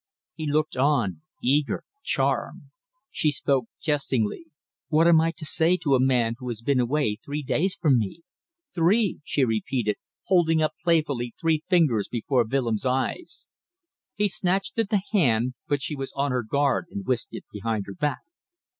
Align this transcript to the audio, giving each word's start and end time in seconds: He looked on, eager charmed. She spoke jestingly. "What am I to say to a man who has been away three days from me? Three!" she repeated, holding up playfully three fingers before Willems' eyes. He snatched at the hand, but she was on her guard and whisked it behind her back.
He 0.33 0.47
looked 0.51 0.75
on, 0.75 1.21
eager 1.43 1.83
charmed. 2.01 2.63
She 3.11 3.29
spoke 3.29 3.65
jestingly. 3.79 4.45
"What 4.87 5.05
am 5.07 5.21
I 5.21 5.29
to 5.37 5.45
say 5.45 5.77
to 5.77 5.93
a 5.93 5.99
man 5.99 6.33
who 6.39 6.47
has 6.47 6.61
been 6.63 6.79
away 6.79 7.19
three 7.23 7.43
days 7.43 7.75
from 7.75 7.99
me? 7.99 8.23
Three!" 8.73 9.19
she 9.23 9.45
repeated, 9.45 9.97
holding 10.23 10.59
up 10.59 10.73
playfully 10.83 11.35
three 11.39 11.61
fingers 11.69 12.07
before 12.07 12.45
Willems' 12.45 12.83
eyes. 12.83 13.45
He 14.15 14.27
snatched 14.27 14.79
at 14.79 14.89
the 14.89 15.03
hand, 15.11 15.53
but 15.67 15.83
she 15.83 15.95
was 15.95 16.11
on 16.15 16.31
her 16.31 16.41
guard 16.41 16.87
and 16.89 17.05
whisked 17.05 17.35
it 17.35 17.43
behind 17.53 17.85
her 17.85 17.93
back. 17.93 18.21